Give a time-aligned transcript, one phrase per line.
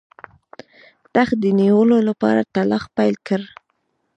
[1.15, 3.41] تخت د نیولو لپاره تلاښ پیل کړ.